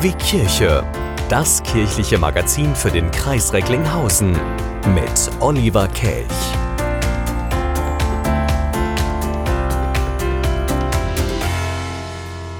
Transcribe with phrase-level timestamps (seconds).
[0.00, 0.84] Wie Kirche.
[1.28, 4.30] Das kirchliche Magazin für den Kreis Recklinghausen
[4.94, 6.28] mit Oliver Kelch.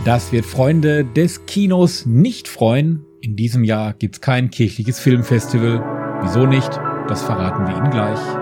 [0.04, 3.04] Das wird Freunde des Kinos nicht freuen.
[3.20, 6.18] In diesem Jahr gibt's kein kirchliches Filmfestival.
[6.22, 6.70] Wieso nicht?
[7.06, 8.41] Das verraten wir Ihnen gleich.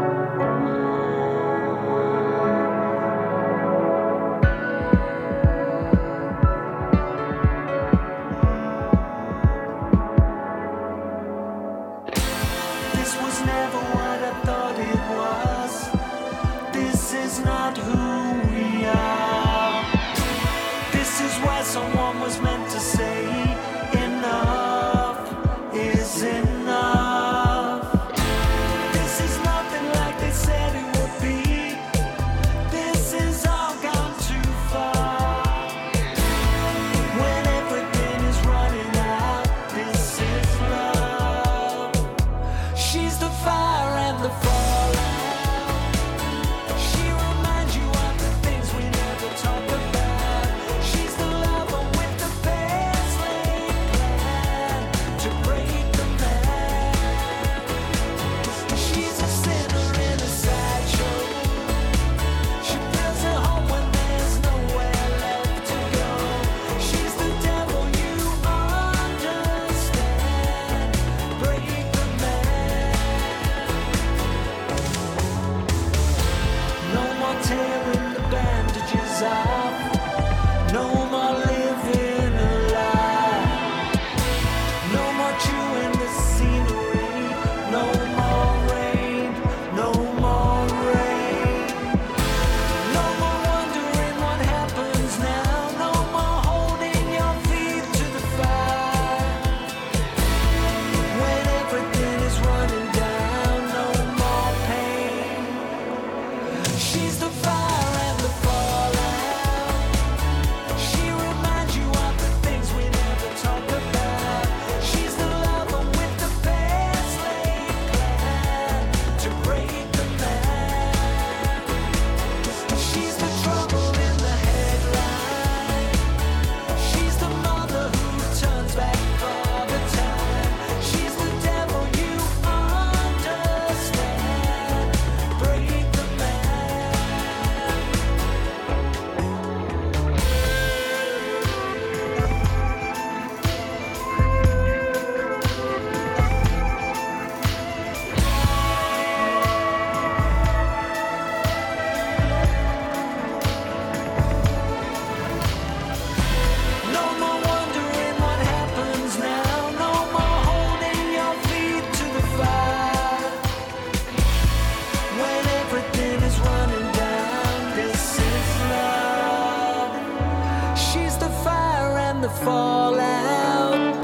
[172.21, 173.95] The fallout.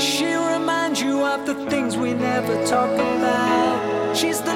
[0.00, 4.16] She reminds you of the things we never talk about.
[4.16, 4.55] She's the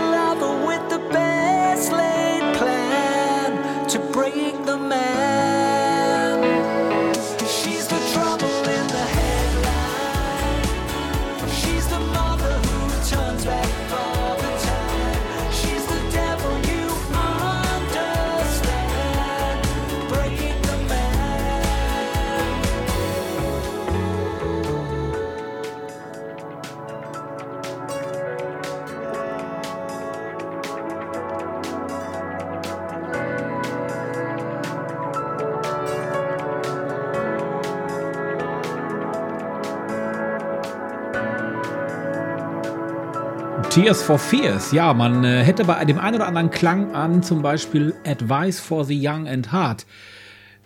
[43.80, 44.72] Tears for Fears.
[44.72, 48.84] Ja, man äh, hätte bei dem einen oder anderen Klang an zum Beispiel Advice for
[48.84, 49.86] the Young and Hard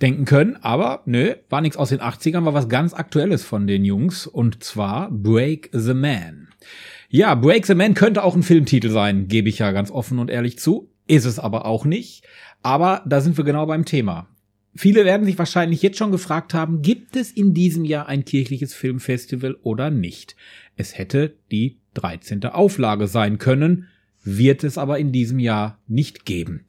[0.03, 3.85] denken können, aber nö, war nichts aus den 80ern, war was ganz Aktuelles von den
[3.85, 6.49] Jungs und zwar Break the Man.
[7.09, 10.29] Ja, Break the Man könnte auch ein Filmtitel sein, gebe ich ja ganz offen und
[10.29, 10.91] ehrlich zu.
[11.07, 12.25] Ist es aber auch nicht.
[12.63, 14.27] Aber da sind wir genau beim Thema.
[14.75, 18.75] Viele werden sich wahrscheinlich jetzt schon gefragt haben, gibt es in diesem Jahr ein kirchliches
[18.75, 20.35] Filmfestival oder nicht?
[20.75, 22.45] Es hätte die 13.
[22.45, 23.89] Auflage sein können,
[24.23, 26.67] wird es aber in diesem Jahr nicht geben.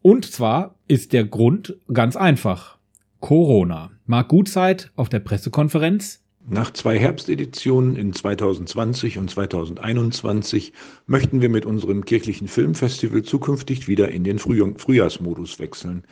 [0.00, 2.78] Und zwar ist der Grund ganz einfach.
[3.20, 3.92] Corona.
[4.04, 10.72] Marc Gutzeit auf der Pressekonferenz Nach zwei Herbsteditionen in 2020 und 2021
[11.06, 16.02] möchten wir mit unserem kirchlichen Filmfestival zukünftig wieder in den Früh Frühjahrsmodus wechseln.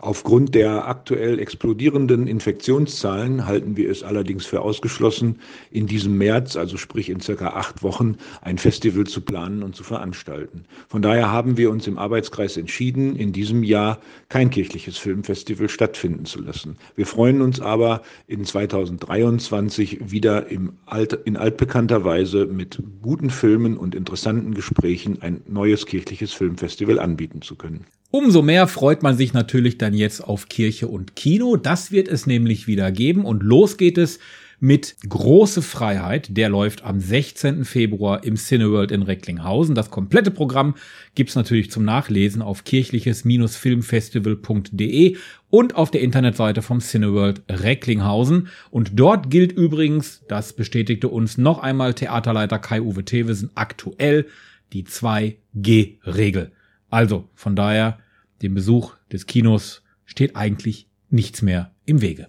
[0.00, 5.40] Aufgrund der aktuell explodierenden Infektionszahlen halten wir es allerdings für ausgeschlossen,
[5.70, 9.84] in diesem März, also sprich in circa acht Wochen, ein Festival zu planen und zu
[9.84, 10.66] veranstalten.
[10.88, 13.98] Von daher haben wir uns im Arbeitskreis entschieden, in diesem Jahr
[14.28, 16.76] kein kirchliches Filmfestival stattfinden zu lassen.
[16.94, 23.76] Wir freuen uns aber in 2023 wieder im Alt, in altbekannter Weise mit guten Filmen
[23.76, 27.86] und interessanten Gesprächen ein neues kirchliches Filmfestival anbieten zu können.
[28.10, 31.56] Umso mehr freut man sich natürlich dann jetzt auf Kirche und Kino.
[31.56, 33.24] Das wird es nämlich wieder geben.
[33.24, 34.18] Und los geht es
[34.60, 36.36] mit Große Freiheit.
[36.36, 37.64] Der läuft am 16.
[37.64, 39.74] Februar im Cineworld in Recklinghausen.
[39.74, 40.74] Das komplette Programm
[41.14, 45.16] gibt's natürlich zum Nachlesen auf kirchliches-filmfestival.de
[45.50, 48.48] und auf der Internetseite vom Cineworld Recklinghausen.
[48.70, 54.26] Und dort gilt übrigens, das bestätigte uns noch einmal Theaterleiter Kai-Uwe Thewesen aktuell,
[54.72, 56.52] die 2G-Regel.
[56.90, 57.98] Also von daher,
[58.42, 62.28] dem Besuch des Kinos steht eigentlich nichts mehr im Wege.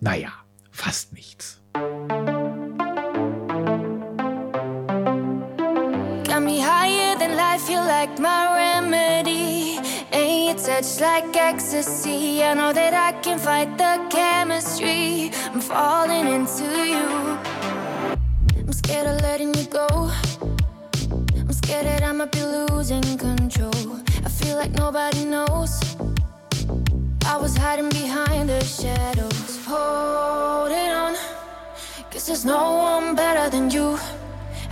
[0.00, 0.32] Naja,
[0.72, 1.58] fast nichts.
[6.24, 9.78] Got me higher than life, you like my remedy.
[10.12, 12.42] Ain't your touch like ecstasy.
[12.42, 15.30] I know that I can fight the chemistry.
[15.52, 16.64] I'm falling into
[16.94, 17.06] you.
[18.56, 20.10] I'm scared of letting you go.
[21.36, 24.00] I'm scared that I might be losing control.
[24.24, 25.91] I feel like nobody knows.
[27.26, 31.14] I was hiding behind the shadows, holding on.
[32.10, 33.98] Cause there's no one better than you.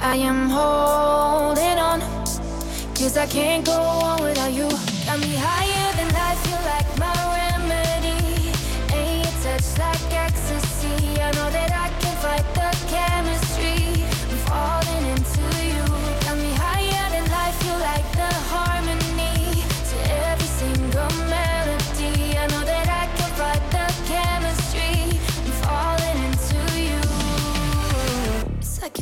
[0.01, 2.01] I am holding on.
[2.95, 4.69] Cause I can't go on without you.
[5.07, 6.80] Got me higher than life, you like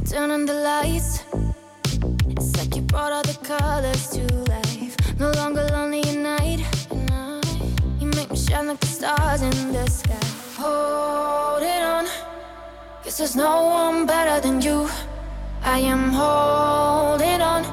[0.09, 1.23] turn on the lights.
[2.29, 4.97] It's like you brought all the colors to life.
[5.19, 6.61] No longer lonely at night.
[8.01, 10.19] You make me shine like the stars in the sky.
[10.57, 12.07] Holding on.
[13.05, 14.89] Cause there's no one better than you.
[15.63, 17.65] I am holding on.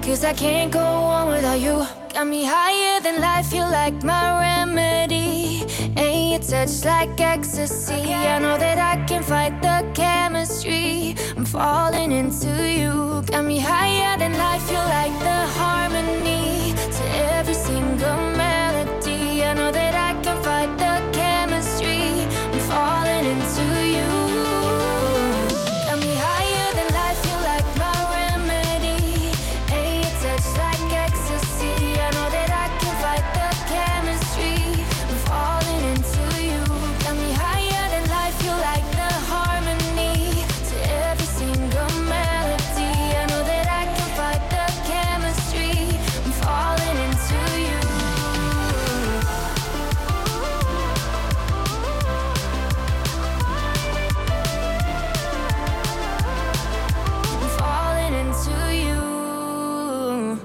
[0.00, 1.86] Cause I can't go on without you.
[2.14, 5.64] Got me higher than life, you like my remedy.
[5.98, 8.14] Ain't your touch like ecstasy.
[8.14, 11.14] I know that I can fight the chemistry.
[11.52, 13.22] Falling into you.
[13.26, 17.04] Got me higher than life, you like the harmony to
[17.36, 18.51] every single melody.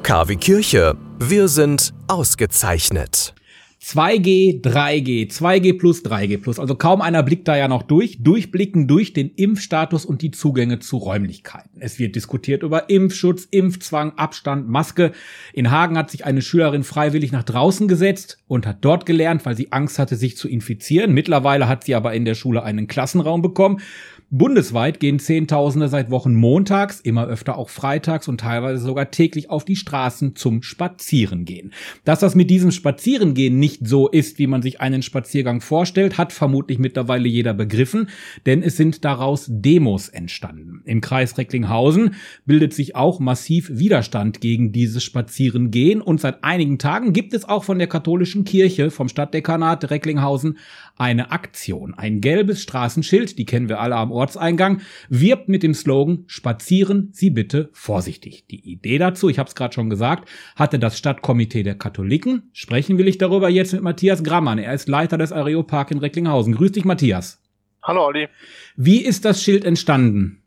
[0.07, 0.95] KW Kirche.
[1.19, 3.35] Wir sind ausgezeichnet.
[3.83, 6.59] 2G, 3G, 2G plus, 3G plus.
[6.59, 8.23] Also kaum einer blickt da ja noch durch.
[8.23, 11.81] Durchblicken durch den Impfstatus und die Zugänge zu Räumlichkeiten.
[11.81, 15.11] Es wird diskutiert über Impfschutz, Impfzwang, Abstand, Maske.
[15.51, 19.57] In Hagen hat sich eine Schülerin freiwillig nach draußen gesetzt und hat dort gelernt, weil
[19.57, 21.13] sie Angst hatte, sich zu infizieren.
[21.13, 23.81] Mittlerweile hat sie aber in der Schule einen Klassenraum bekommen.
[24.29, 29.63] Bundesweit gehen Zehntausende seit Wochen montags, immer öfter auch freitags und teilweise sogar täglich auf
[29.63, 31.71] die Straßen zum Spazierengehen.
[32.03, 36.33] Dass das mit diesem Spazierengehen nicht so ist, wie man sich einen Spaziergang vorstellt, hat
[36.33, 38.09] vermutlich mittlerweile jeder begriffen,
[38.45, 40.81] denn es sind daraus Demos entstanden.
[40.83, 42.15] Im Kreis Recklinghausen
[42.45, 47.63] bildet sich auch massiv Widerstand gegen dieses Spazierengehen und seit einigen Tagen gibt es auch
[47.63, 50.57] von der katholischen Kirche, vom Stadtdekanat Recklinghausen,
[50.97, 51.93] eine Aktion.
[51.93, 57.29] Ein gelbes Straßenschild, die kennen wir alle am Ortseingang, wirbt mit dem Slogan Spazieren Sie
[57.29, 58.45] bitte vorsichtig.
[58.47, 62.49] Die Idee dazu, ich habe es gerade schon gesagt, hatte das Stadtkomitee der Katholiken.
[62.53, 64.57] Sprechen will ich darüber jetzt mit Matthias Grammann.
[64.57, 66.55] Er ist Leiter des Areopark in Recklinghausen.
[66.55, 67.41] Grüß dich, Matthias.
[67.83, 68.27] Hallo Olli.
[68.75, 70.41] Wie ist das Schild entstanden?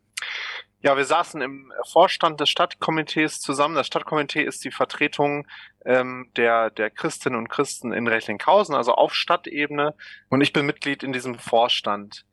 [0.83, 3.75] Ja, wir saßen im Vorstand des Stadtkomitees zusammen.
[3.75, 5.47] Das Stadtkomitee ist die Vertretung
[5.85, 9.95] ähm, der, der Christinnen und Christen in Recklinghausen, also auf Stadtebene.
[10.31, 12.25] Und ich bin Mitglied in diesem Vorstand.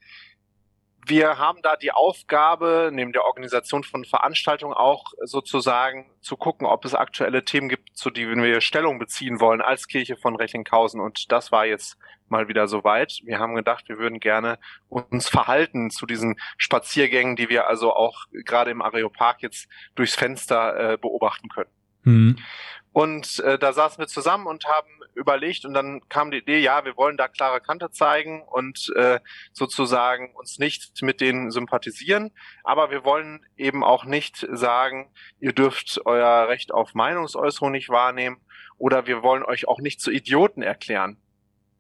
[1.08, 6.86] Wir haben da die Aufgabe, neben der Organisation von Veranstaltungen auch sozusagen zu gucken, ob
[6.86, 11.00] es aktuelle Themen gibt, zu denen wir Stellung beziehen wollen als Kirche von Recklinghausen.
[11.00, 11.98] Und das war jetzt
[12.30, 13.20] mal wieder soweit.
[13.24, 14.60] Wir haben gedacht, wir würden gerne
[14.90, 20.94] uns verhalten zu diesen Spaziergängen, die wir also auch gerade im Areopark jetzt durchs Fenster
[20.94, 21.70] äh, beobachten können.
[22.04, 22.38] Hm.
[22.94, 26.86] Und äh, da saßen wir zusammen und haben überlegt und dann kam die Idee, ja,
[26.86, 29.20] wir wollen da klare Kante zeigen und äh,
[29.52, 32.32] sozusagen uns nicht mit denen sympathisieren,
[32.64, 38.38] aber wir wollen eben auch nicht sagen, ihr dürft euer Recht auf Meinungsäußerung nicht wahrnehmen
[38.78, 41.18] oder wir wollen euch auch nicht zu Idioten erklären.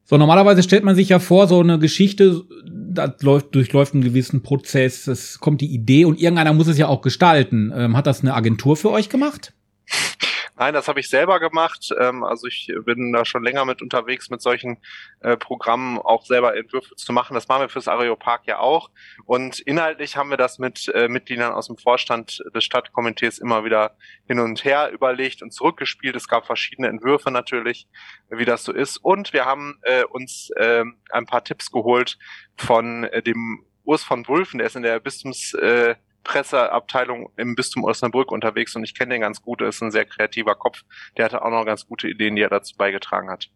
[0.09, 4.41] So, normalerweise stellt man sich ja vor, so eine Geschichte, da läuft, durchläuft einen gewissen
[4.41, 7.73] Prozess, es kommt die Idee und irgendeiner muss es ja auch gestalten.
[7.75, 9.53] Ähm, hat das eine Agentur für euch gemacht?
[10.57, 11.93] Nein, das habe ich selber gemacht.
[11.99, 14.77] Ähm, also ich bin da schon länger mit unterwegs, mit solchen
[15.19, 17.35] äh, Programmen auch selber Entwürfe zu machen.
[17.35, 18.89] Das machen wir fürs Areopark ja auch.
[19.25, 23.95] Und inhaltlich haben wir das mit äh, Mitgliedern aus dem Vorstand des Stadtkomitees immer wieder
[24.27, 26.15] hin und her überlegt und zurückgespielt.
[26.15, 27.87] Es gab verschiedene Entwürfe natürlich,
[28.29, 28.97] wie das so ist.
[28.97, 32.17] Und wir haben äh, uns äh, ein paar Tipps geholt
[32.57, 35.95] von äh, dem Urs von Wulfen, der ist in der Bistums äh,
[36.27, 40.05] Presseabteilung im Bistum Osnabrück unterwegs und ich kenne den ganz gut, er ist ein sehr
[40.05, 40.83] kreativer Kopf.
[41.15, 43.49] Der hatte auch noch ganz gute Ideen, die er dazu beigetragen hat.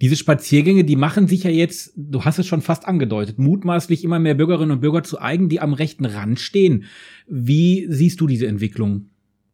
[0.00, 4.18] Diese Spaziergänge, die machen sich ja jetzt, du hast es schon fast angedeutet, mutmaßlich immer
[4.18, 6.86] mehr Bürgerinnen und Bürger zu eigen, die am rechten Rand stehen.
[7.28, 9.10] Wie siehst du diese Entwicklung?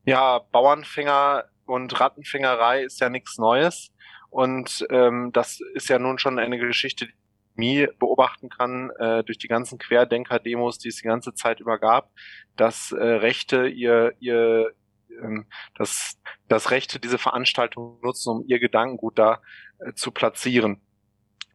[0.07, 3.90] Ja, Bauernfänger und Rattenfängerei ist ja nichts Neues.
[4.31, 7.09] Und ähm, das ist ja nun schon eine Geschichte,
[7.58, 12.10] Pandemie beobachten kann, äh, durch die ganzen Querdenker-Demos, die es die ganze Zeit über gab,
[12.56, 14.72] dass äh, Rechte ihr, ihr
[15.10, 19.40] ähm, dass, dass Rechte diese Veranstaltung nutzen, um ihr Gedankengut da
[19.80, 20.80] äh, zu platzieren.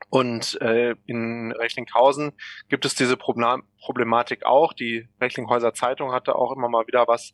[0.09, 2.33] Und äh, in Recklinghausen
[2.69, 4.73] gibt es diese Problematik auch.
[4.73, 7.33] Die Recklinghäuser Zeitung hatte auch immer mal wieder was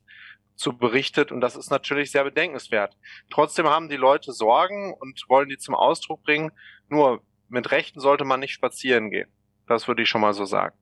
[0.55, 2.95] zu berichtet und das ist natürlich sehr bedenkenswert.
[3.31, 6.51] Trotzdem haben die Leute Sorgen und wollen die zum Ausdruck bringen.
[6.89, 9.27] Nur mit Rechten sollte man nicht spazieren gehen.
[9.67, 10.75] Das würde ich schon mal so sagen.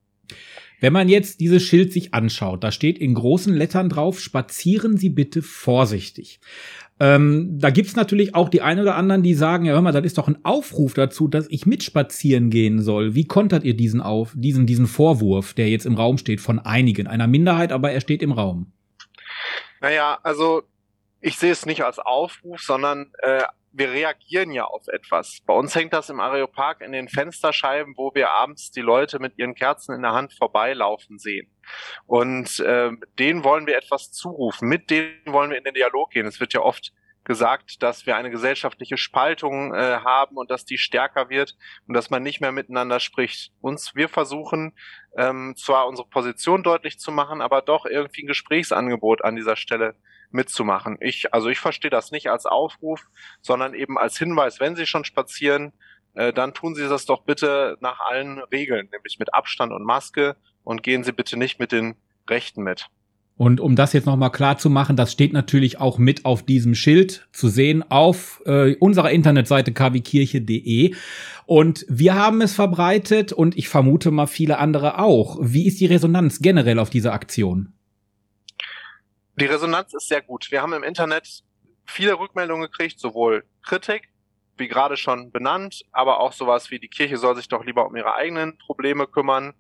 [0.80, 5.10] Wenn man jetzt dieses Schild sich anschaut, da steht in großen Lettern drauf, spazieren Sie
[5.10, 6.40] bitte vorsichtig.
[7.00, 10.06] Ähm, da gibt's natürlich auch die einen oder anderen, die sagen, ja hör mal, das
[10.06, 13.16] ist doch ein Aufruf dazu, dass ich mitspazieren gehen soll.
[13.16, 17.08] Wie kontert ihr diesen auf, diesen, diesen Vorwurf, der jetzt im Raum steht von einigen,
[17.08, 18.72] einer Minderheit, aber er steht im Raum?
[19.82, 20.64] Naja, also
[21.22, 25.40] ich sehe es nicht als Aufruf, sondern äh, wir reagieren ja auf etwas.
[25.46, 29.38] Bei uns hängt das im Areopark in den Fensterscheiben, wo wir abends die Leute mit
[29.38, 31.50] ihren Kerzen in der Hand vorbeilaufen sehen.
[32.06, 36.26] Und äh, denen wollen wir etwas zurufen, mit denen wollen wir in den Dialog gehen.
[36.26, 36.94] Es wird ja oft
[37.28, 41.56] gesagt, dass wir eine gesellschaftliche Spaltung äh, haben und dass die stärker wird
[41.86, 43.52] und dass man nicht mehr miteinander spricht.
[43.60, 44.74] Uns, wir versuchen
[45.18, 49.96] ähm, zwar unsere Position deutlich zu machen, aber doch irgendwie ein Gesprächsangebot an dieser Stelle
[50.32, 50.98] mitzumachen.
[51.02, 53.06] Ich, also ich verstehe das nicht als Aufruf,
[53.42, 55.74] sondern eben als Hinweis, wenn Sie schon spazieren,
[56.14, 60.38] äh, dann tun Sie das doch bitte nach allen Regeln, nämlich mit Abstand und Maske
[60.64, 61.96] und gehen Sie bitte nicht mit den
[62.30, 62.90] Rechten mit.
[63.38, 66.74] Und um das jetzt nochmal klar zu machen, das steht natürlich auch mit auf diesem
[66.74, 70.96] Schild zu sehen auf äh, unserer Internetseite kwkirche.de.
[71.46, 75.38] Und wir haben es verbreitet und ich vermute mal viele andere auch.
[75.40, 77.74] Wie ist die Resonanz generell auf diese Aktion?
[79.40, 80.48] Die Resonanz ist sehr gut.
[80.50, 81.44] Wir haben im Internet
[81.86, 84.10] viele Rückmeldungen gekriegt, sowohl Kritik,
[84.58, 87.96] wie gerade schon benannt, aber auch sowas wie die Kirche soll sich doch lieber um
[87.96, 89.54] ihre eigenen Probleme kümmern.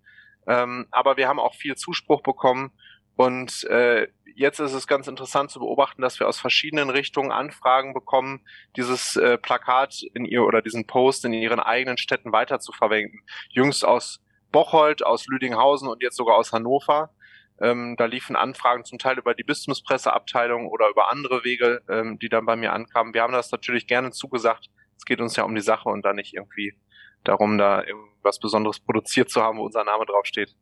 [0.47, 2.71] Ähm, aber wir haben auch viel Zuspruch bekommen
[3.17, 7.95] und äh, jetzt ist es ganz interessant zu beobachten, dass wir aus verschiedenen Richtungen Anfragen
[7.95, 8.45] bekommen,
[8.75, 13.17] dieses äh, Plakat in ihr oder diesen Post in ihren eigenen Städten weiter zu verwenden.
[13.49, 14.21] Jüngst aus
[14.51, 17.09] Bocholt, aus Lüdinghausen und jetzt sogar aus Hannover.
[17.59, 22.29] Ähm, da liefen Anfragen zum Teil über die Bistumspresseabteilung oder über andere Wege, ähm, die
[22.29, 23.15] dann bei mir ankamen.
[23.15, 24.69] Wir haben das natürlich gerne zugesagt.
[24.95, 26.77] Es geht uns ja um die Sache und da nicht irgendwie
[27.23, 30.55] darum, da irgendwas Besonderes produziert zu haben, wo unser Name draufsteht.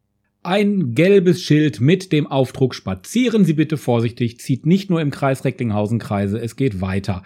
[0.45, 5.43] Ein gelbes Schild mit dem Aufdruck Spazieren Sie bitte vorsichtig, zieht nicht nur im Kreis
[5.43, 7.23] Recklinghausen Kreise, es geht weiter.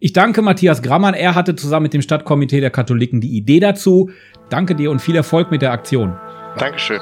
[0.00, 4.10] Ich danke Matthias Grammann, er hatte zusammen mit dem Stadtkomitee der Katholiken die Idee dazu.
[4.50, 6.16] Danke dir und viel Erfolg mit der Aktion.
[6.58, 6.98] Dankeschön.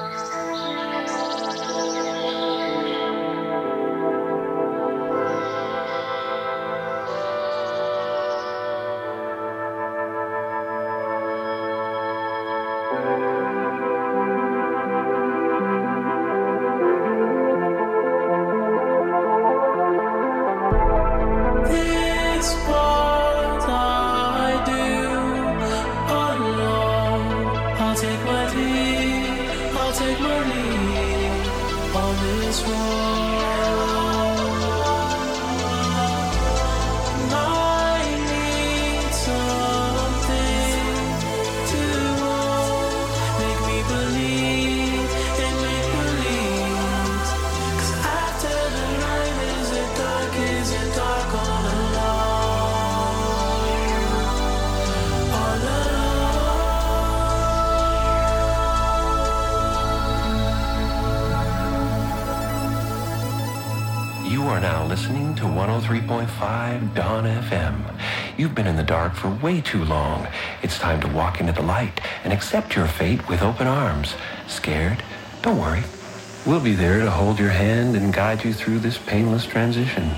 [65.85, 67.95] 103.5 Dawn FM.
[68.39, 70.27] You've been in the dark for way too long.
[70.63, 74.15] It's time to walk into the light and accept your fate with open arms.
[74.47, 75.05] Scared?
[75.43, 75.83] Don't worry.
[76.47, 80.11] We'll be there to hold your hand and guide you through this painless transition.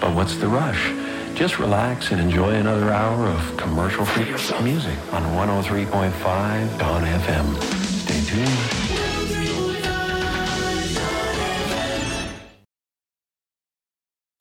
[0.00, 0.92] But what's the rush?
[1.34, 4.26] Just relax and enjoy another hour of commercial-free
[4.62, 7.60] music on 103.5 Dawn FM.
[7.60, 8.71] Stay tuned.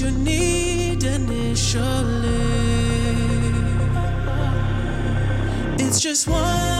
[0.00, 1.82] You need initially.
[5.78, 6.71] It's just one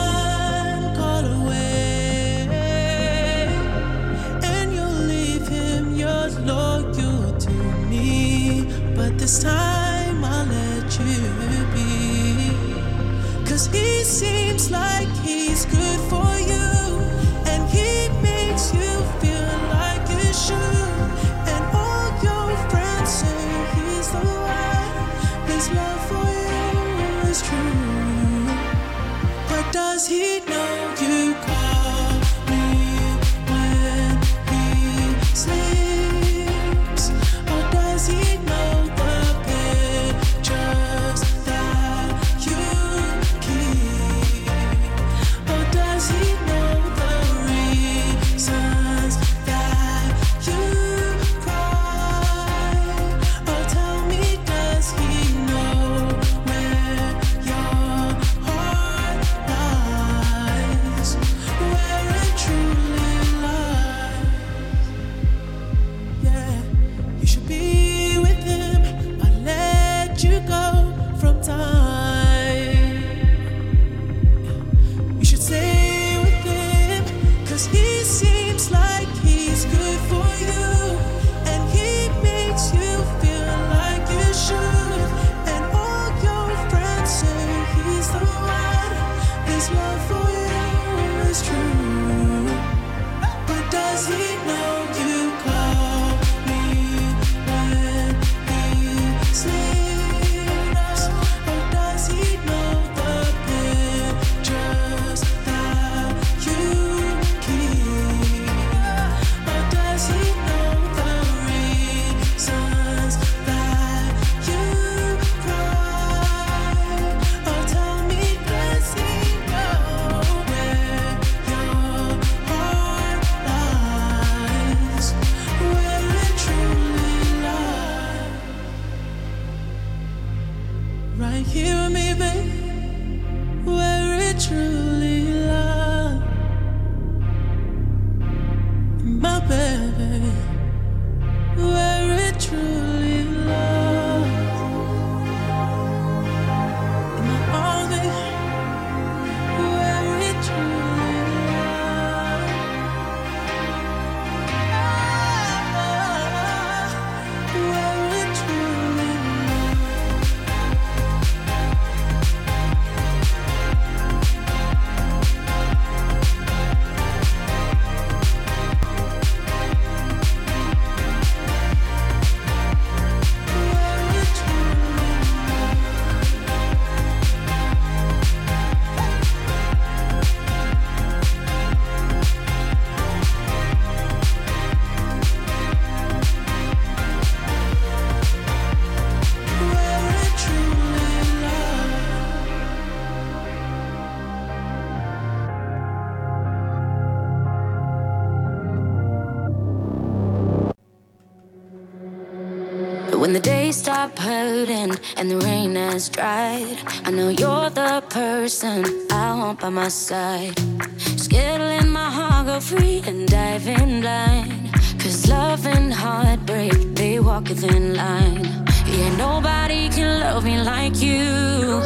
[203.33, 208.85] when the days stop hurting and the rain has dried, I know you're the person
[209.11, 210.55] I want by my side.
[210.57, 214.75] To my heart go free and dive in blind.
[215.01, 218.45] Cause love and heartbreak, they walk a thin line.
[218.87, 221.81] Yeah, nobody can love me like you.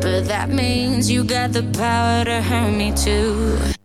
[0.00, 3.77] But that means you got the power to hurt me too.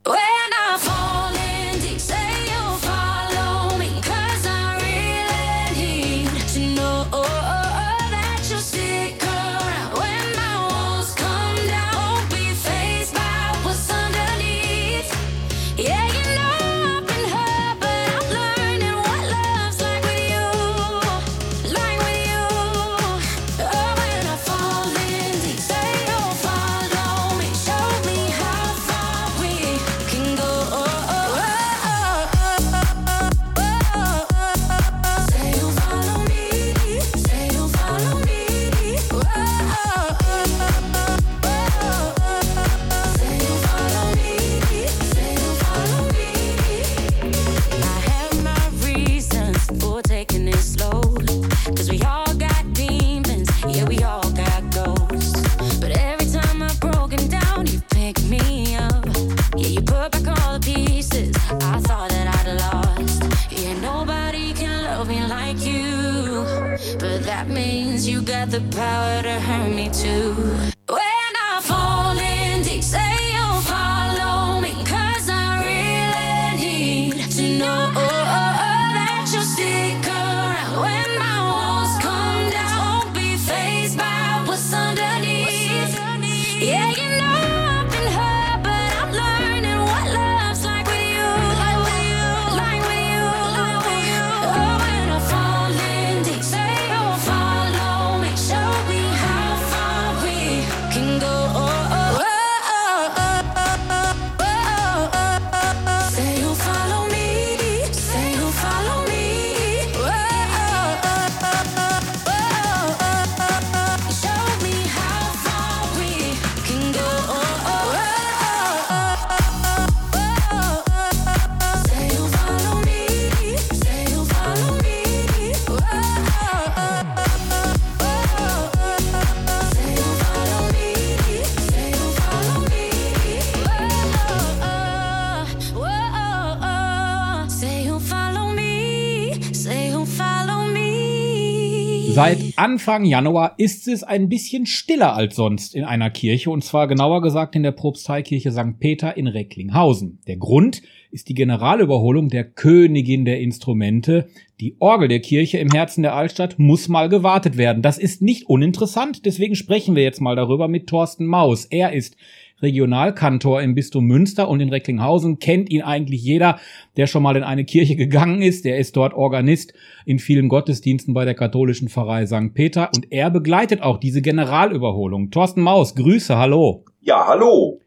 [142.14, 146.88] Seit Anfang Januar ist es ein bisschen stiller als sonst in einer Kirche und zwar
[146.88, 148.80] genauer gesagt in der Propsteikirche St.
[148.80, 150.20] Peter in Recklinghausen.
[150.28, 154.28] Der Grund ist die Generalüberholung der Königin der Instrumente.
[154.60, 157.82] Die Orgel der Kirche im Herzen der Altstadt muss mal gewartet werden.
[157.82, 161.66] Das ist nicht uninteressant, deswegen sprechen wir jetzt mal darüber mit Thorsten Maus.
[161.66, 162.16] Er ist
[162.64, 166.60] Regionalkantor im Bistum Münster und in Recklinghausen kennt ihn eigentlich jeder,
[166.98, 168.66] der schon mal in eine Kirche gegangen ist.
[168.66, 169.74] Der ist dort Organist
[170.06, 172.54] in vielen Gottesdiensten bei der katholischen Pfarrei St.
[172.54, 175.30] Peter und er begleitet auch diese Generalüberholung.
[175.30, 176.86] Thorsten Maus, Grüße, hallo.
[177.02, 177.82] Ja, hallo.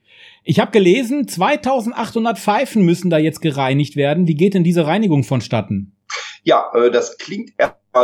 [0.44, 4.28] Ich habe gelesen, 2800 Pfeifen müssen da jetzt gereinigt werden.
[4.28, 5.96] Wie geht denn diese Reinigung vonstatten?
[6.44, 7.50] Ja, äh, das klingt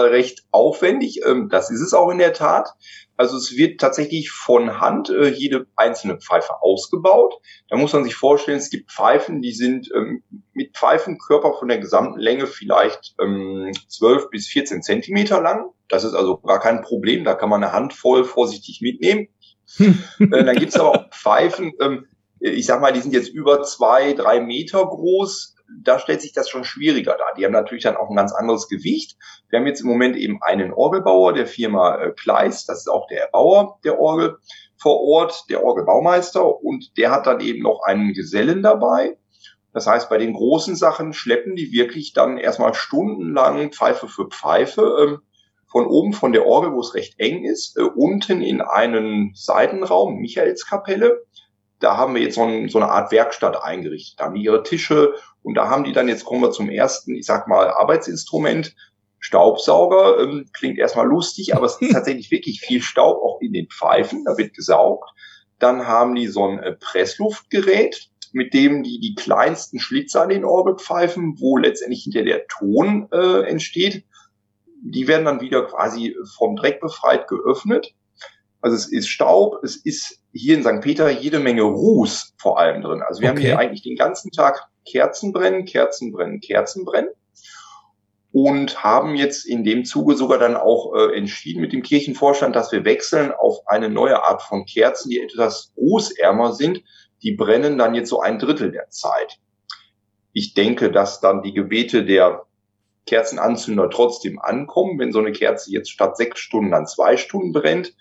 [0.01, 1.21] recht aufwendig.
[1.27, 2.71] Ähm, das ist es auch in der Tat.
[3.17, 7.35] Also es wird tatsächlich von Hand äh, jede einzelne Pfeife ausgebaut.
[7.69, 10.23] Da muss man sich vorstellen, es gibt Pfeifen, die sind ähm,
[10.55, 15.67] mit Pfeifenkörper von der gesamten Länge vielleicht ähm, 12 bis 14 Zentimeter lang.
[15.89, 17.25] Das ist also gar kein Problem.
[17.25, 19.29] Da kann man eine Handvoll vorsichtig mitnehmen.
[19.79, 22.07] äh, dann gibt es aber auch Pfeifen, ähm,
[22.43, 25.55] ich sag mal, die sind jetzt über zwei, drei Meter groß.
[25.81, 27.35] Da stellt sich das schon schwieriger dar.
[27.37, 29.17] Die haben natürlich dann auch ein ganz anderes Gewicht.
[29.49, 33.07] Wir haben jetzt im Moment eben einen Orgelbauer der Firma äh, Kleist, das ist auch
[33.09, 34.39] der Bauer der Orgel
[34.77, 39.17] vor Ort, der Orgelbaumeister, und der hat dann eben noch einen Gesellen dabei.
[39.73, 44.83] Das heißt, bei den großen Sachen schleppen die wirklich dann erstmal stundenlang Pfeife für Pfeife
[45.01, 45.23] ähm,
[45.67, 50.19] von oben von der Orgel, wo es recht eng ist, äh, unten in einen Seitenraum,
[50.19, 51.25] Michaelskapelle.
[51.79, 54.21] Da haben wir jetzt so, ein, so eine Art Werkstatt eingerichtet.
[54.21, 57.15] Da haben die ihre Tische und da haben die dann, jetzt kommen wir zum ersten,
[57.15, 58.75] ich sag mal, Arbeitsinstrument,
[59.19, 60.21] Staubsauger.
[60.21, 64.25] Ähm, klingt erstmal lustig, aber es ist tatsächlich wirklich viel Staub auch in den Pfeifen.
[64.25, 65.11] Da wird gesaugt.
[65.59, 70.45] Dann haben die so ein äh, Pressluftgerät, mit dem die die kleinsten Schlitze an den
[70.45, 74.05] Orgelpfeifen, wo letztendlich hinter der Ton äh, entsteht,
[74.85, 77.95] die werden dann wieder quasi vom Dreck befreit geöffnet.
[78.61, 80.81] Also es ist Staub, es ist hier in St.
[80.81, 83.03] Peter jede Menge Ruß vor allem drin.
[83.03, 83.47] Also wir haben Okay.
[83.47, 87.11] hier eigentlich den ganzen Tag Kerzen brennen, Kerzen brennen, Kerzen brennen
[88.33, 92.73] und haben jetzt in dem Zuge sogar dann auch äh, entschieden mit dem Kirchenvorstand, dass
[92.73, 96.83] wir wechseln auf eine neue Art von Kerzen, die etwas rußärmer sind.
[97.23, 99.39] Die brennen dann jetzt so ein Drittel der Zeit.
[100.33, 102.47] Ich denke, dass dann die Gebete der
[103.07, 107.95] Kerzenanzünder trotzdem ankommen, wenn so eine Kerze jetzt statt sechs Stunden dann zwei Stunden brennt.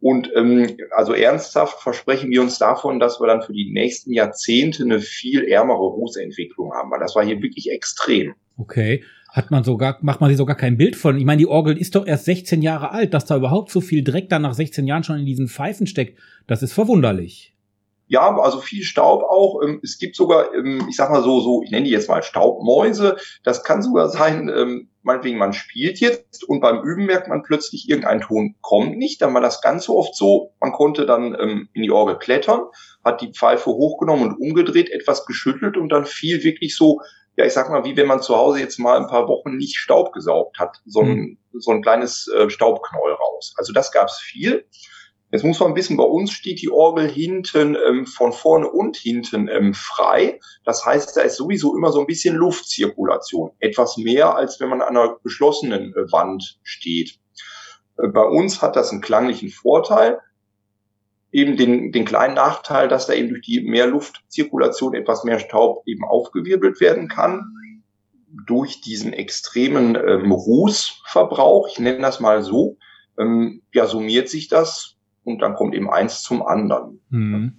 [0.00, 4.82] Und ähm, also ernsthaft versprechen wir uns davon, dass wir dann für die nächsten Jahrzehnte
[4.82, 8.34] eine viel ärmere Rußentwicklung haben, weil das war hier wirklich extrem.
[8.56, 9.04] Okay.
[9.28, 11.16] Hat man sogar, macht man sich sogar kein Bild von.
[11.16, 14.02] Ich meine, die Orgel ist doch erst 16 Jahre alt, dass da überhaupt so viel
[14.02, 16.18] Dreck dann nach 16 Jahren schon in diesen Pfeifen steckt.
[16.48, 17.54] Das ist verwunderlich.
[18.10, 19.62] Ja, also viel Staub auch.
[19.62, 22.24] Ähm, Es gibt sogar, ähm, ich sag mal so, so, ich nenne die jetzt mal
[22.24, 23.16] Staubmäuse.
[23.44, 27.88] Das kann sogar sein, ähm, meinetwegen man spielt jetzt und beim Üben merkt man plötzlich,
[27.88, 29.22] irgendein Ton kommt nicht.
[29.22, 32.62] Dann war das ganz so oft so, man konnte dann ähm, in die Orgel klettern,
[33.04, 37.00] hat die Pfeife hochgenommen und umgedreht, etwas geschüttelt und dann fiel wirklich so,
[37.36, 39.76] ja, ich sag mal, wie wenn man zu Hause jetzt mal ein paar Wochen nicht
[39.76, 43.54] Staub gesaugt hat, so ein, so ein kleines äh, Staubknäuel raus.
[43.56, 44.66] Also das gab's viel.
[45.32, 49.48] Jetzt muss man wissen, bei uns steht die Orgel hinten ähm, von vorne und hinten
[49.48, 50.40] ähm, frei.
[50.64, 53.52] Das heißt, da ist sowieso immer so ein bisschen Luftzirkulation.
[53.60, 57.20] Etwas mehr, als wenn man an einer geschlossenen äh, Wand steht.
[57.98, 60.18] Äh, bei uns hat das einen klanglichen Vorteil.
[61.30, 65.84] Eben den, den kleinen Nachteil, dass da eben durch die mehr Luftzirkulation etwas mehr Staub
[65.86, 67.54] eben aufgewirbelt werden kann.
[68.48, 72.78] Durch diesen extremen ähm, Rußverbrauch, ich nenne das mal so,
[73.16, 77.00] ähm, ja, summiert sich das und dann kommt eben eins zum anderen.
[77.10, 77.56] Hm.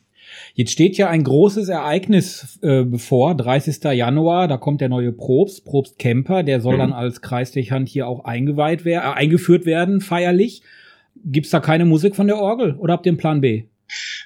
[0.54, 3.84] Jetzt steht ja ein großes Ereignis äh, bevor, 30.
[3.94, 6.80] Januar, da kommt der neue Probst, Probst Kemper, der soll Mhm.
[6.80, 10.62] dann als Kreisdechant hier auch eingeweiht werden, äh, eingeführt werden, feierlich.
[11.24, 13.66] Gibt's da keine Musik von der Orgel oder habt ihr einen Plan B?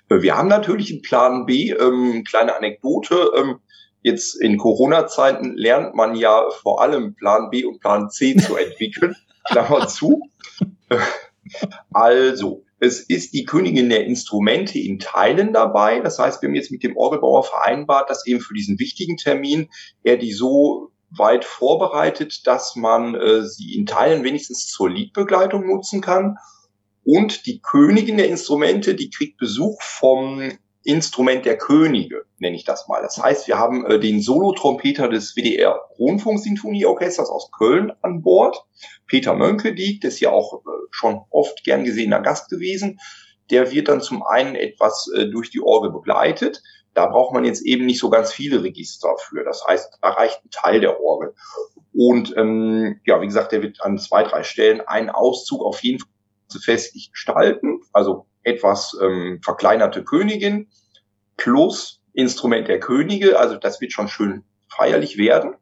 [0.09, 1.71] Äh, Wir haben natürlich einen Plan B.
[1.71, 3.15] Ähm, kleine Anekdote.
[3.37, 3.55] Ähm,
[4.03, 9.15] jetzt in Corona-Zeiten lernt man ja vor allem Plan B und Plan C zu entwickeln.
[9.45, 10.21] Klammer zu.
[10.89, 10.97] Äh,
[11.91, 16.01] Also, es ist die Königin der Instrumente in Teilen dabei.
[16.01, 19.69] Das heißt, wir haben jetzt mit dem Orgelbauer vereinbart, dass eben für diesen wichtigen Termin
[20.03, 26.01] er die so weit vorbereitet, dass man äh, sie in Teilen wenigstens zur Liedbegleitung nutzen
[26.01, 26.37] kann.
[27.03, 30.51] Und die Königin der Instrumente, die kriegt Besuch vom
[30.85, 33.01] Instrument der Könige, nenne ich das mal.
[33.01, 38.63] Das heißt, wir haben äh, den Solotrompeter des WDR Rundfunksinfonieorchesters aus Köln an Bord.
[39.07, 42.99] Peter Mönkediek, der ist ja auch äh, schon oft gern gesehener Gast gewesen.
[43.49, 46.61] Der wird dann zum einen etwas äh, durch die Orgel begleitet.
[46.93, 49.43] Da braucht man jetzt eben nicht so ganz viele Register für.
[49.43, 51.33] Das heißt, da reicht ein Teil der Orgel.
[51.93, 55.99] Und ähm, ja, wie gesagt, der wird an zwei, drei Stellen einen Auszug auf jeden
[55.99, 56.09] Fall
[56.61, 57.81] festlich gestalten.
[57.91, 60.69] Also etwas ähm, verkleinerte Königin
[61.37, 63.39] plus Instrument der Könige.
[63.39, 65.55] Also das wird schon schön feierlich werden.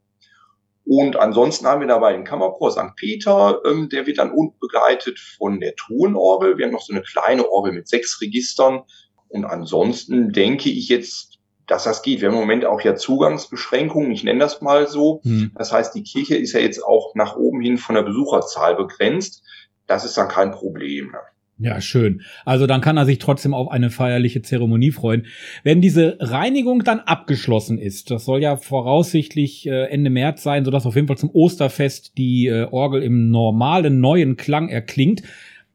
[0.86, 2.96] Und ansonsten haben wir dabei den Kammerchor St.
[2.98, 6.58] Peter, ähm, der wird dann unten begleitet von der Tonorgel.
[6.58, 8.84] Wir haben noch so eine kleine Orgel mit sechs Registern.
[9.30, 12.19] Und ansonsten denke ich jetzt, dass das geht.
[12.19, 15.22] Wir haben im Moment auch ja Zugangsbeschränkungen, ich nenne das mal so.
[15.24, 15.52] Hm.
[15.56, 19.43] Das heißt, die Kirche ist ja jetzt auch nach oben hin von der Besucherzahl begrenzt.
[19.88, 21.15] Das ist dann kein Problem.
[21.59, 22.23] Ja, schön.
[22.45, 25.27] Also dann kann er sich trotzdem auf eine feierliche Zeremonie freuen.
[25.63, 30.85] Wenn diese Reinigung dann abgeschlossen ist, das soll ja voraussichtlich äh, Ende März sein, sodass
[30.85, 35.21] auf jeden Fall zum Osterfest die äh, Orgel im normalen neuen Klang erklingt.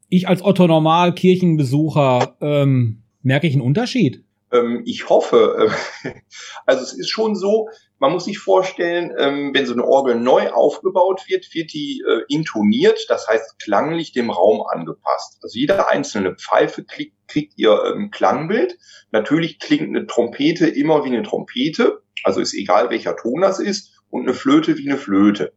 [0.08, 4.24] Ich als Otto Normal Kirchenbesucher ähm, merke ich einen Unterschied.
[4.52, 5.70] Ähm, ich hoffe,
[6.04, 6.10] äh,
[6.66, 10.50] also es ist schon so, man muss sich vorstellen, ähm, wenn so eine Orgel neu
[10.50, 15.38] aufgebaut wird, wird die äh, intoniert, das heißt klanglich dem Raum angepasst.
[15.42, 17.14] Also jede einzelne Pfeife kriegt,
[17.56, 18.78] ihr ähm, Klangbild.
[19.10, 23.92] Natürlich klingt eine Trompete immer wie eine Trompete, also ist egal welcher Ton das ist,
[24.10, 25.52] und eine Flöte wie eine Flöte.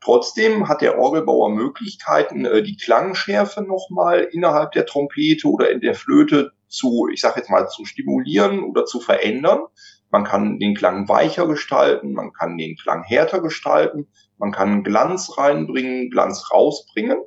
[0.00, 5.94] Trotzdem hat der Orgelbauer Möglichkeiten, äh, die Klangschärfe nochmal innerhalb der Trompete oder in der
[5.94, 9.60] Flöte zu, ich sage jetzt mal, zu stimulieren oder zu verändern.
[10.12, 15.38] Man kann den Klang weicher gestalten, man kann den Klang härter gestalten, man kann Glanz
[15.38, 17.18] reinbringen, Glanz rausbringen.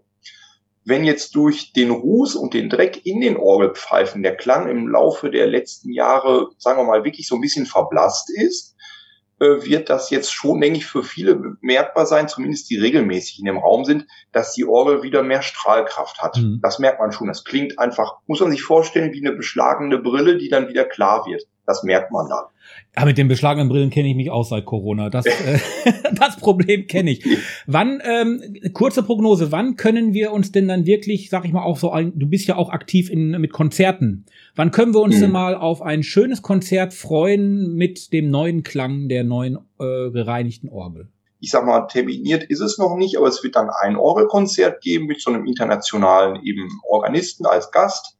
[0.85, 5.31] Wenn jetzt durch den Ruß und den Dreck in den Orgelpfeifen der Klang im Laufe
[5.31, 8.75] der letzten Jahre, sagen wir mal, wirklich so ein bisschen verblasst ist,
[9.39, 13.45] äh, wird das jetzt schon, denke ich, für viele bemerkbar sein, zumindest die regelmäßig in
[13.45, 16.37] dem Raum sind, dass die Orgel wieder mehr Strahlkraft hat.
[16.37, 16.59] Mhm.
[16.61, 17.29] Das merkt man schon.
[17.29, 21.25] Das klingt einfach, muss man sich vorstellen, wie eine beschlagene Brille, die dann wieder klar
[21.25, 21.43] wird.
[21.65, 22.45] Das merkt man dann.
[22.97, 25.09] Ja, mit den beschlagenen Brillen kenne ich mich aus seit Corona.
[25.09, 25.59] Das, äh,
[26.13, 27.25] das Problem kenne ich.
[27.67, 28.41] Wann, ähm,
[28.73, 32.13] kurze Prognose, wann können wir uns denn dann wirklich, sag ich mal, auch so ein,
[32.15, 34.25] du bist ja auch aktiv in, mit Konzerten.
[34.55, 35.21] Wann können wir uns Mhm.
[35.21, 40.69] denn mal auf ein schönes Konzert freuen mit dem neuen Klang der neuen äh, gereinigten
[40.69, 41.09] Orgel?
[41.45, 45.05] ich sag mal, terminiert ist es noch nicht, aber es wird dann ein Orgelkonzert geben
[45.05, 48.14] mit so einem internationalen eben Organisten als Gast.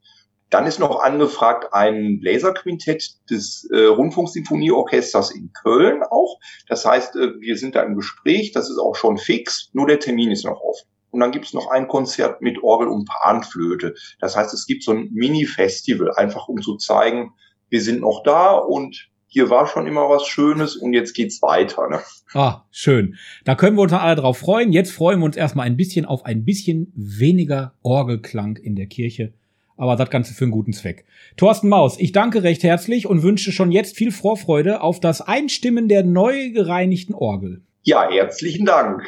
[0.50, 6.40] Dann ist noch angefragt ein Bläserquintett des äh, Rundfunksinfonieorchesters in Köln auch.
[6.68, 10.00] Das heißt, äh, wir sind da im Gespräch, das ist auch schon fix, nur der
[10.00, 10.88] Termin ist noch offen.
[11.10, 13.96] Und dann gibt es noch ein Konzert mit Orgel und Panflöte.
[14.20, 17.34] Das heißt, es gibt so ein Mini-Festival, einfach um zu zeigen,
[17.70, 21.90] wir sind noch da und hier war schon immer was Schönes und jetzt geht's weiter.
[21.90, 22.00] Ne?
[22.34, 23.16] Ah, schön.
[23.44, 24.72] Da können wir uns alle drauf freuen.
[24.72, 29.34] Jetzt freuen wir uns erstmal ein bisschen auf ein bisschen weniger Orgelklang in der Kirche.
[29.78, 31.06] Aber das Ganze für einen guten Zweck.
[31.38, 35.88] Thorsten Maus, ich danke recht herzlich und wünsche schon jetzt viel Vorfreude auf das Einstimmen
[35.88, 37.62] der neu gereinigten Orgel.
[37.84, 39.04] Ja, herzlichen Dank.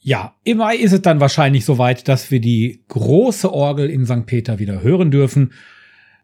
[0.00, 4.26] Ja, im Mai ist es dann wahrscheinlich soweit, dass wir die große Orgel in St.
[4.26, 5.52] Peter wieder hören dürfen.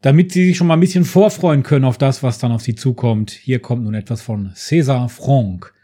[0.00, 2.74] Damit Sie sich schon mal ein bisschen vorfreuen können auf das, was dann auf Sie
[2.74, 3.30] zukommt.
[3.30, 5.74] Hier kommt nun etwas von César Franck.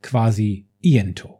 [0.00, 1.37] Quasi Iento.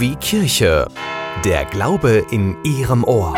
[0.00, 0.88] wie Kirche.
[1.44, 3.34] Der Glaube in Ihrem Ohr.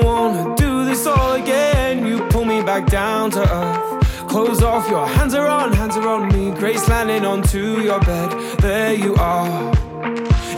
[0.00, 2.06] don't wanna do this all again.
[2.06, 4.28] You pull me back down to earth.
[4.28, 6.50] Clothes off, your hands are on, hands are on me.
[6.50, 8.30] Grace landing onto your bed.
[8.58, 9.72] There you are.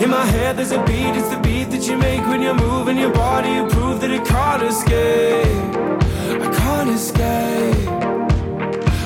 [0.03, 2.99] In my head, there's a beat, it's the beat that you make when you're moving
[2.99, 3.51] your body.
[3.51, 5.71] You prove that it can't escape.
[6.47, 7.87] I can't escape.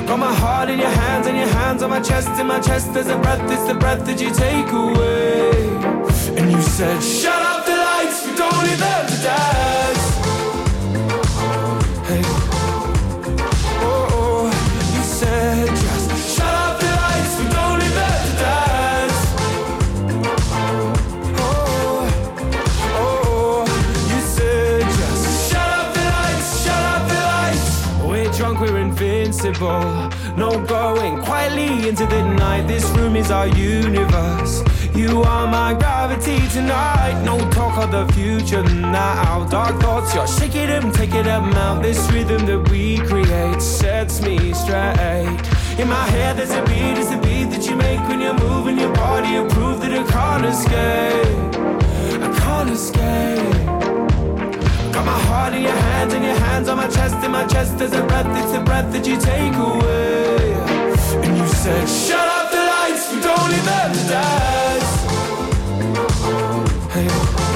[0.08, 2.28] Got my heart in your hands, and your hands on my chest.
[2.40, 5.64] In my chest, there's a breath, it's the breath that you take away.
[6.38, 9.73] And you said, Shut up, the lights, we don't need them to die.
[29.64, 32.66] No going quietly into the night.
[32.66, 34.62] This room is our universe.
[34.94, 37.22] You are my gravity tonight.
[37.24, 39.46] No talk of the future now.
[39.48, 41.82] Dark thoughts, you're shaking them, taking them out.
[41.82, 45.40] This rhythm that we create sets me straight.
[45.78, 48.78] In my head, there's a beat, it's a beat that you make when you're moving
[48.78, 49.30] your body.
[49.30, 52.22] You prove that I can't escape.
[52.22, 53.83] I can't escape.
[55.04, 57.22] My heart in your hands and your hands on my chest.
[57.24, 60.54] In my chest, there's a breath, it's the breath that you take away.
[61.24, 64.92] And you said, Shut up the lights, we don't them dance.
[66.94, 67.53] Hey.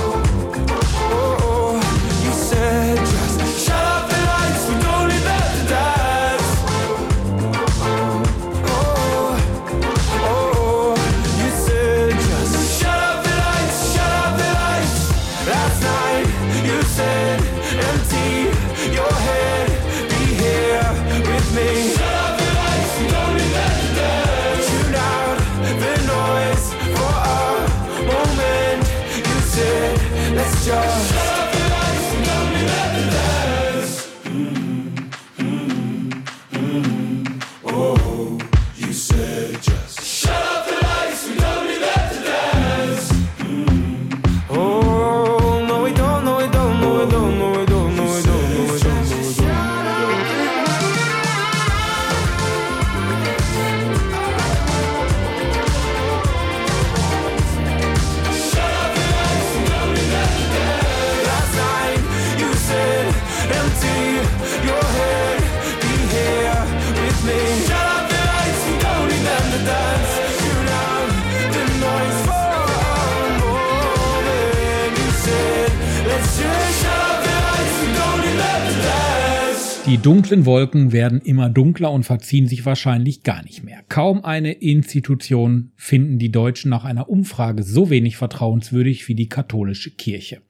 [80.09, 83.80] Dunklen Wolken werden immer dunkler und verziehen sich wahrscheinlich gar nicht mehr.
[83.90, 89.90] Kaum eine Institution finden die Deutschen nach einer Umfrage so wenig vertrauenswürdig wie die katholische
[89.90, 90.40] Kirche.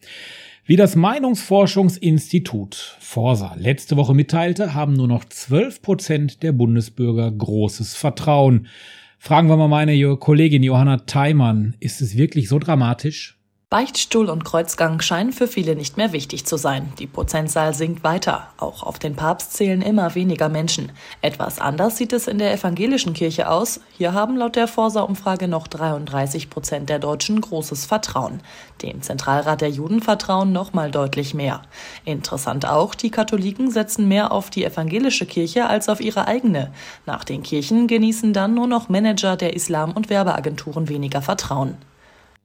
[0.65, 7.97] Wie das Meinungsforschungsinstitut Forsa letzte Woche mitteilte, haben nur noch 12 Prozent der Bundesbürger großes
[7.97, 8.69] Vertrauen.
[9.19, 13.38] Fragen wir mal meine Kollegin Johanna Theimann, ist es wirklich so dramatisch?
[13.71, 16.91] Beichtstuhl und Kreuzgang scheinen für viele nicht mehr wichtig zu sein.
[16.99, 18.49] Die Prozentzahl sinkt weiter.
[18.57, 20.91] Auch auf den Papst zählen immer weniger Menschen.
[21.21, 23.81] Etwas anders sieht es in der evangelischen Kirche aus.
[23.99, 28.41] Hier haben laut der Forsa-Umfrage noch 33 Prozent der Deutschen großes Vertrauen.
[28.81, 31.61] Dem Zentralrat der Juden vertrauen noch mal deutlich mehr.
[32.07, 36.73] Interessant auch, die Katholiken setzen mehr auf die evangelische Kirche als auf ihre eigene.
[37.05, 41.77] Nach den Kirchen genießen dann nur noch Manager der Islam- und Werbeagenturen weniger Vertrauen.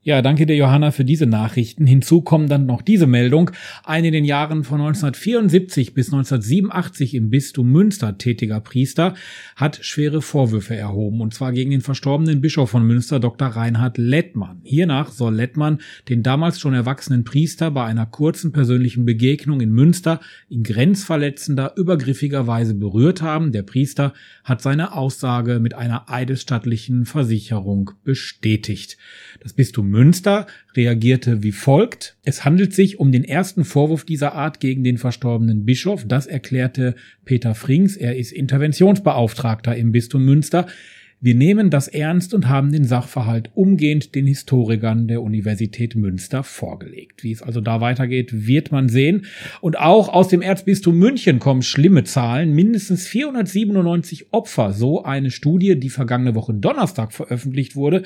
[0.06, 1.88] Ja, danke dir, Johanna, für diese Nachrichten.
[1.88, 3.52] Hinzu kommen dann noch diese Meldung.
[3.86, 9.14] Ein in den Jahren von 1974 bis 1987 im Bistum Münster tätiger Priester
[9.56, 13.48] hat schwere Vorwürfe erhoben, und zwar gegen den verstorbenen Bischof von Münster, Dr.
[13.48, 14.60] Reinhard Lettmann.
[14.64, 15.80] Hiernach soll Lettmann
[16.10, 22.46] den damals schon erwachsenen Priester bei einer kurzen persönlichen Begegnung in Münster in grenzverletzender, übergriffiger
[22.46, 23.54] Weise berührt haben.
[23.54, 24.12] Der Priester
[24.44, 28.98] hat seine Aussage mit einer eidesstattlichen Versicherung bestätigt.
[29.40, 32.18] Das Bistum Münster reagierte wie folgt.
[32.24, 36.06] Es handelt sich um den ersten Vorwurf dieser Art gegen den verstorbenen Bischof.
[36.08, 37.96] Das erklärte Peter Frings.
[37.96, 40.66] Er ist Interventionsbeauftragter im Bistum Münster.
[41.26, 47.24] Wir nehmen das ernst und haben den Sachverhalt umgehend den Historikern der Universität Münster vorgelegt.
[47.24, 49.26] Wie es also da weitergeht, wird man sehen.
[49.62, 52.52] Und auch aus dem Erzbistum München kommen schlimme Zahlen.
[52.52, 58.04] Mindestens 497 Opfer, so eine Studie, die vergangene Woche Donnerstag veröffentlicht wurde,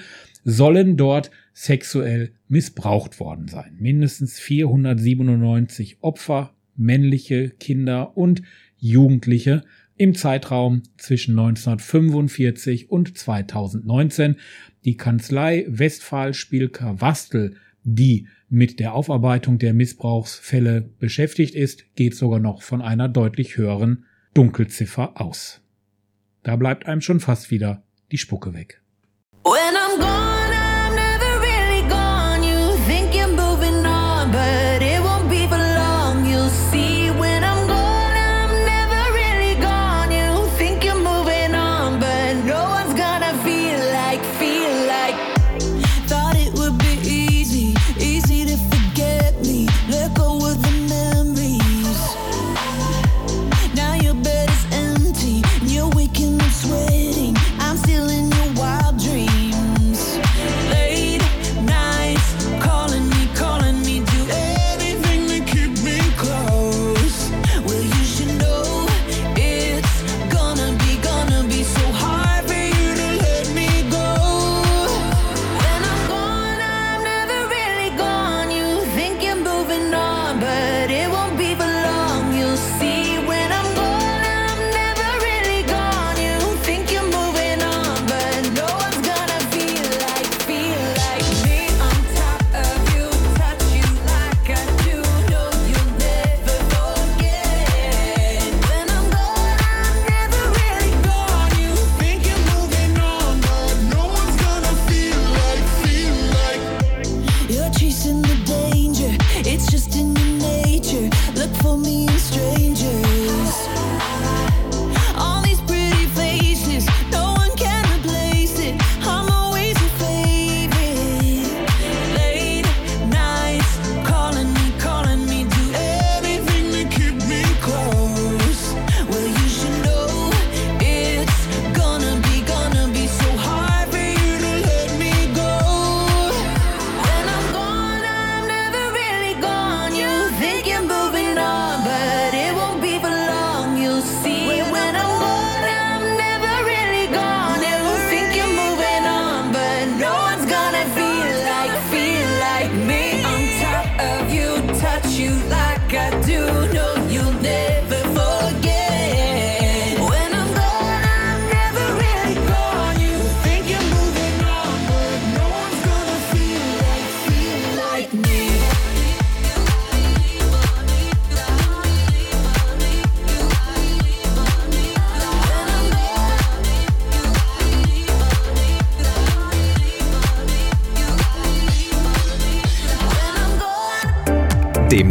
[0.49, 3.75] sollen dort sexuell missbraucht worden sein.
[3.79, 8.43] Mindestens 497 Opfer, männliche Kinder und
[8.77, 9.65] Jugendliche
[9.97, 14.37] im Zeitraum zwischen 1945 und 2019.
[14.85, 22.39] Die Kanzlei Westphal Spielker Wastel, die mit der Aufarbeitung der Missbrauchsfälle beschäftigt ist, geht sogar
[22.39, 25.59] noch von einer deutlich höheren Dunkelziffer aus.
[26.43, 27.83] Da bleibt einem schon fast wieder
[28.13, 28.81] die Spucke weg.
[29.43, 29.76] When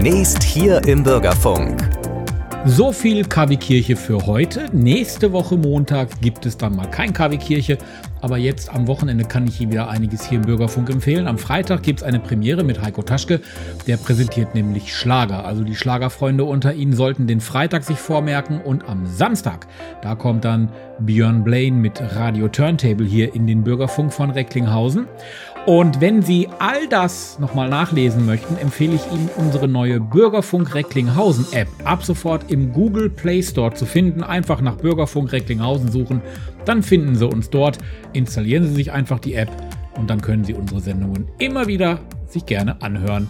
[0.07, 1.83] Demnächst hier im Bürgerfunk.
[2.65, 4.67] So viel KW-Kirche für heute.
[4.73, 7.77] Nächste Woche Montag gibt es dann mal kein KW-Kirche.
[8.21, 11.27] Aber jetzt am Wochenende kann ich Ihnen wieder einiges hier im Bürgerfunk empfehlen.
[11.27, 13.41] Am Freitag gibt es eine Premiere mit Heiko Taschke.
[13.89, 15.45] Der präsentiert nämlich Schlager.
[15.45, 18.61] Also die Schlagerfreunde unter Ihnen sollten den Freitag sich vormerken.
[18.61, 19.67] Und am Samstag,
[20.03, 20.69] da kommt dann
[21.01, 25.09] Björn Blaine mit Radio Turntable hier in den Bürgerfunk von Recklinghausen.
[25.67, 31.45] Und wenn Sie all das nochmal nachlesen möchten, empfehle ich Ihnen unsere neue Bürgerfunk Recklinghausen
[31.51, 31.67] App.
[31.83, 34.23] Ab sofort im Google Play Store zu finden.
[34.23, 36.23] Einfach nach Bürgerfunk Recklinghausen suchen.
[36.65, 37.79] Dann finden Sie uns dort.
[38.13, 39.51] Installieren Sie sich einfach die App
[39.97, 41.99] und dann können Sie unsere Sendungen immer wieder
[42.29, 43.27] sich gerne anhören.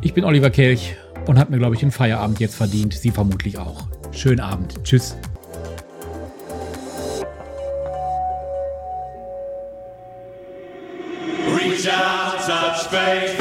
[0.00, 0.94] Ich bin Oliver Kelch
[1.26, 2.94] und habe mir, glaube ich, den Feierabend jetzt verdient.
[2.94, 3.88] Sie vermutlich auch.
[4.12, 4.84] Schönen Abend.
[4.84, 5.16] Tschüss.
[12.90, 13.37] space.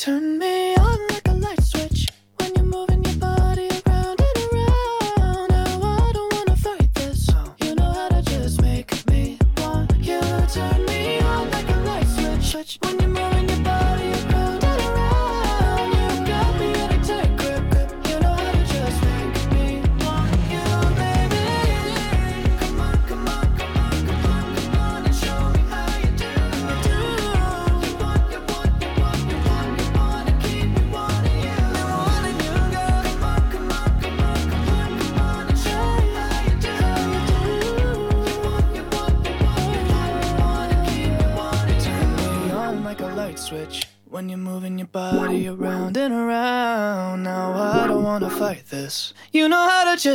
[0.00, 0.39] turn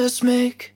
[0.02, 0.75] just make